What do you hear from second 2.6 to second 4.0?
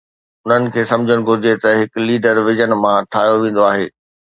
مان ٺاهيو ويندو آهي.